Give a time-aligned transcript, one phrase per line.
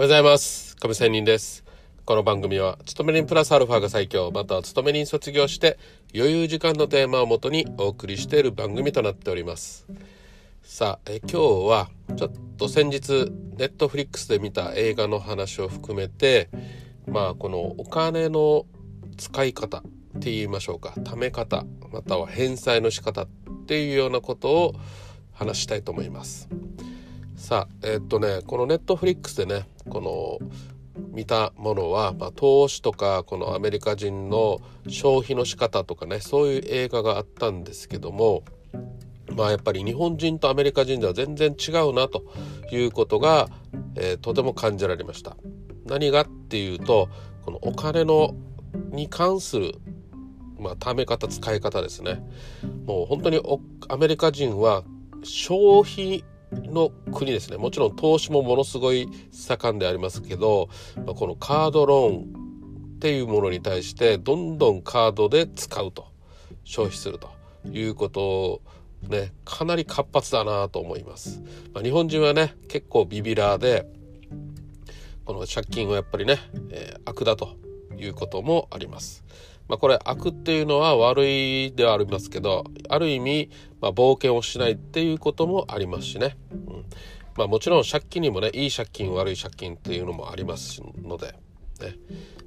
[0.00, 0.76] おはようございます。
[0.76, 1.64] 亀仙人です。
[2.04, 5.76] この番組は、勤め人プラスアルファが最強、または勤め人卒業して
[6.14, 9.88] 余裕時間のテーマをもとにお送りしている番組となっております。
[10.62, 11.38] さあ、え今日
[11.68, 16.48] は、ちょっと先日、ネットフリックスで見た映画の話を含めて、
[17.08, 18.66] まあ、このお金の
[19.16, 19.82] 使い方っ
[20.20, 23.28] て言いましょうか、貯め方、または返済の仕方っ
[23.66, 24.74] ていうようなことを
[25.32, 26.48] 話したいと思います。
[27.38, 30.38] さあえーっとねこのネットフリックスでねこの
[31.12, 38.42] 見たものは、まあ、投資とかこのアメリカ人の消費の仕方とかねそういう映画があったんですけども
[39.36, 42.24] まあやっぱり日本人とアメリカ人では全然違うなと
[42.72, 43.48] いうことが、
[43.94, 45.36] えーとても感じられました。
[45.86, 47.08] 何がっていうと
[47.44, 48.34] このお金の
[48.90, 49.74] に関する
[50.58, 52.20] まあ、貯め方使い方ですね
[52.84, 54.82] もう本当におアメリカ人は
[55.22, 57.56] 消費の国ですね。
[57.56, 62.24] もちろん投資もものすごい盛んでありますけど、まあ、このカードローン
[62.96, 66.06] っていうものに対してどんどんカードで使うと
[66.64, 67.30] 消費すると
[67.70, 68.62] いうことを
[69.08, 71.40] ねかなり活発だなと思います、
[71.72, 73.86] まあ、日本人はね結構ビビラーで
[75.24, 76.38] この借金をやっぱりね、
[76.70, 77.56] えー悪だと
[77.96, 79.24] いうこともあります。
[79.68, 86.84] まあこれ悪っていうのは悪いではありますけどある意味、まあ、冒険をしないっていうこともありますしね、うん、
[87.36, 91.34] まあもちろん借金にもねいい借金悪い借金っていうのもありますので、
[91.80, 91.94] ね。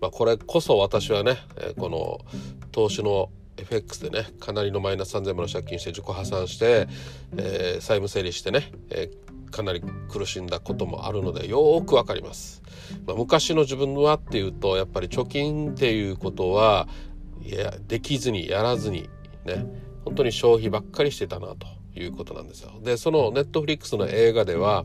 [0.00, 2.20] まあ、これこそ私はね、えこの
[2.70, 6.86] 投資の FX でねかなりのマイナス3000万の借金して自己破産して、
[7.36, 12.62] えー債務整理してね、えーかなり苦しんだこともあるのでよくわかります、
[13.06, 16.88] まあ、昔の自分はっていうとやっぱり貯金っていうことは
[17.42, 19.08] いやできずにやらずに
[19.44, 19.66] ね
[20.04, 22.72] 本当に消費ばっかりしてたなということなんですよ。
[22.82, 24.84] でそのネットフリックスの映画では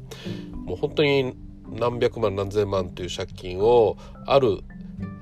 [0.53, 1.35] もう本当に
[1.69, 4.59] 何百万何千万という借金をある、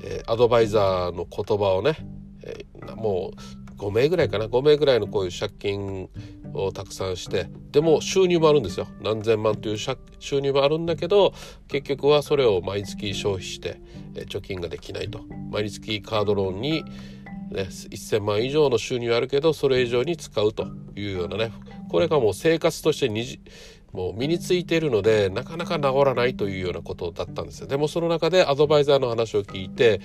[0.03, 1.97] えーアドバイザーの言葉をね、
[2.43, 6.09] えーもう5名ぐらいかな5名ぐらいのこういう借金
[6.53, 8.87] をたくさんしてでも収入もあるんですよ。
[9.01, 11.33] 何千万という収入もあるんだけど
[11.67, 13.81] 結局はそれを毎月消費して、
[14.15, 15.21] 貯金ができないと。
[15.51, 16.83] 毎月カードローンに、
[17.51, 21.51] ね、1,000万以上の収入あるけどそれ以上に使うというようなね。
[21.89, 23.39] これがもう生活としてにじ
[23.91, 27.67] もう身についているのでなかなか治らないというようなことだったんですよ。
[27.67, 30.01] でもその中でアドバイザーの話を聞いて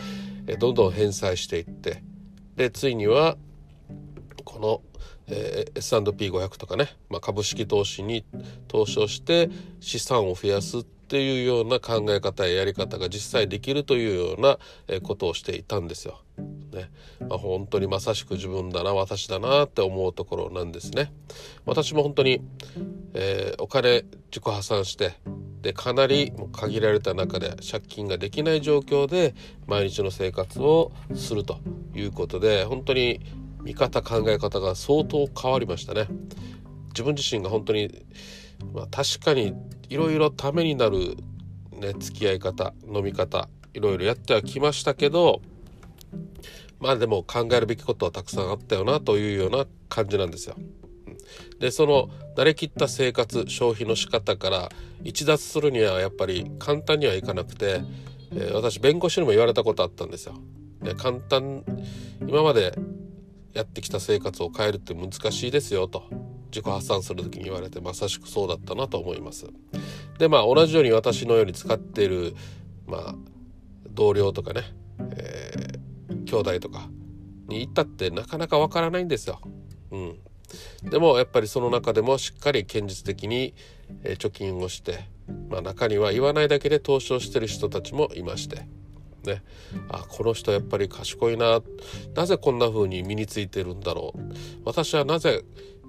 [0.59, 2.03] どんどん返済していって
[2.56, 3.37] でついには
[4.44, 4.94] この、
[5.29, 8.25] えー S&P500 とかね、まあ、株式投資に
[8.69, 14.59] 投資をして資産を増やすっていうような考え方ややり方が実際できるというような
[15.03, 16.21] ことをしていたんですよ。
[16.73, 16.91] ね
[17.21, 21.13] まあ、本当にまさしく自分だな私だなって思うところなんですね。
[21.67, 22.41] 私も本当に、
[23.15, 25.15] えーお金自己破産して
[25.63, 29.34] でかなり限られた中で借金ができない状況で
[29.67, 31.61] 毎日の生活をすると
[31.95, 33.21] いうことで本当に
[33.65, 36.07] 見方考え方が相当変わりましたね。
[36.89, 38.05] 自分自身が本当に、
[38.73, 39.55] まあ、確かに
[39.89, 41.17] いろいろためになる、
[41.73, 45.43] ね、付き合い方飲み方いろいろやってはきましたけど
[46.79, 50.55] まあでも考えるべきことはたくさんあったよなというような感じなんですよ。
[51.59, 54.69] でその慣れきった生活消費の仕方から
[55.03, 57.81] 逸脱するにはやっぱり簡単にはいかなくて、
[58.33, 60.35] えー私弁護士にも言われたことあったんですよ。
[60.83, 61.65] で簡単
[62.27, 62.77] 今まで
[63.54, 66.04] やってきた生活を変えるって難しいですよと
[66.50, 69.47] 自己破産する時に言われてまさしくそうだったなと思います。
[70.19, 72.34] でまあ同じように私のように使っている、
[72.87, 73.15] まあ、
[73.91, 74.62] 同僚とかね、
[75.16, 75.84] えー
[76.25, 76.88] 兄弟とか
[77.48, 79.41] に行ったってなかなかわからないんですよ。
[79.91, 80.19] うん、
[80.91, 83.54] でもやっぱりその中でもしっかり現実的に、
[84.03, 85.04] 貯金をして、
[85.48, 88.66] まあ、中には言わないだけで投資をしてる人たちもいまして。
[89.25, 89.43] ね、
[89.89, 91.61] あこの人やっぱり賢いな。
[92.15, 94.19] なぜこんな風に身についてるんだろう。
[94.65, 95.45] 私はなぜ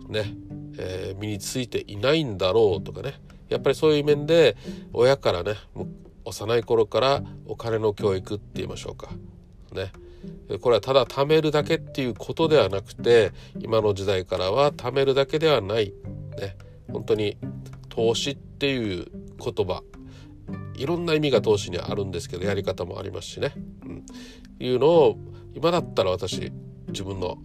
[0.08, 0.34] ね、
[0.78, 3.20] えー身についていないんだろうとかね。
[3.50, 4.56] やっぱりそういう面で
[4.94, 5.54] 親からね
[6.26, 9.10] 幼い頃からお金の教育って言いましょうか。
[9.74, 9.92] ね。
[10.60, 15.94] これはただ貯めるだけっていうことではなくて今の時代からは貯めるだけではない。
[16.40, 16.58] ね。
[16.92, 17.38] 本当に
[17.90, 19.06] 投資っていう
[19.40, 19.84] 言葉。
[20.78, 24.06] いろんな意味が投資にはあるんですけどやり方もありますしね、うん、
[24.60, 25.18] いうのを
[25.54, 26.52] 今だったら私
[26.88, 27.38] 自分の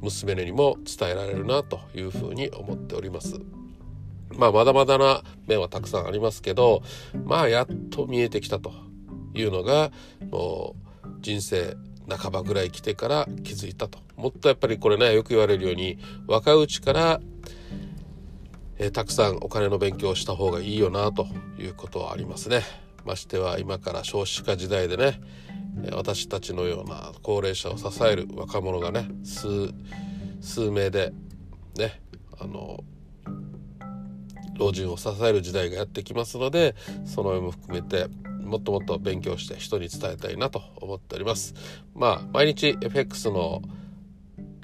[0.00, 3.40] 娘にも伝えられるなというふうに思っております。
[4.36, 6.82] まあまだまだな面はたくさんありますけど
[7.24, 8.72] まあやっと見えてきたと
[9.34, 9.90] いうのが
[10.30, 11.76] もう人生
[12.08, 13.98] 半ばぐらい来てから気づいたと。
[14.16, 17.20] もっとやっぱりこれねよく言われるように若いうちから、
[18.80, 21.26] えーたくさんお金の勉強をした方がいいよなと
[21.58, 22.62] いうことはありますね。
[23.04, 25.20] ましては今から少子化時代でね
[25.92, 29.72] 私たちのような高齢者を支える若者がね数
[30.40, 31.12] 数名で
[31.76, 32.00] ね
[32.38, 32.84] あの
[34.58, 38.08] 老人を支える時代がやってきますのでその上も含めて
[38.42, 41.54] もっともっと勉強して人に伝えたいなと思っております。
[41.94, 43.62] まあ毎日 FX の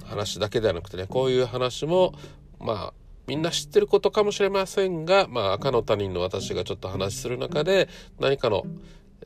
[0.05, 2.15] 話だけではなくてねこういう話も
[2.61, 7.89] まあみんな知ってることかもしれませんが、まあ、赤の他人の私がちょっと話する中で
[8.21, 8.65] 何かの、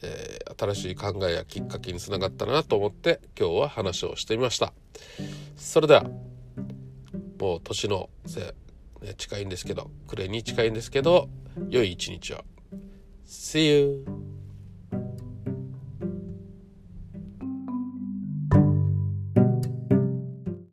[0.03, 4.73] えー、新しい考えやきっかけにつながったなと思って今日は話をしてみました
[5.57, 6.05] それでは
[7.41, 8.55] もう年のせ
[9.03, 11.29] ね、近いんですけど暮れに近いんですけど
[11.71, 12.45] 良い一日を
[13.27, 14.38] See you!